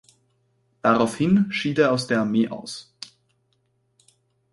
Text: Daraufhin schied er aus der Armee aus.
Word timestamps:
Daraufhin 0.81 1.51
schied 1.51 1.77
er 1.77 1.91
aus 1.91 2.07
der 2.07 2.21
Armee 2.21 2.49
aus. 2.49 2.91